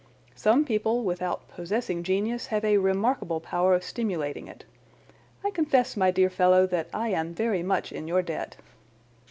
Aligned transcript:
Some 0.33 0.65
people 0.65 1.03
without 1.03 1.47
possessing 1.47 2.01
genius 2.01 2.47
have 2.47 2.65
a 2.65 2.79
remarkable 2.79 3.39
power 3.39 3.75
of 3.75 3.83
stimulating 3.83 4.47
it. 4.47 4.65
I 5.45 5.51
confess, 5.51 5.95
my 5.95 6.09
dear 6.09 6.31
fellow, 6.31 6.65
that 6.65 6.87
I 6.91 7.09
am 7.09 7.35
very 7.35 7.61
much 7.61 7.91
in 7.91 8.07
your 8.07 8.23
debt." 8.23 8.55